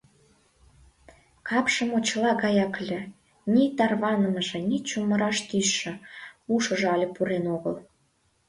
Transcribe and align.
Капше 1.47 1.83
мочыла 1.91 2.31
гаяк 2.43 2.73
ыле, 2.81 3.01
ни 3.53 3.63
тарванымыже, 3.77 4.59
ни 4.69 4.77
чумыраш 4.87 5.37
тӱсшӧ: 5.49 5.93
ушыжо 6.53 6.87
але 6.95 7.07
пурен 7.15 7.45
огыл. 7.55 7.75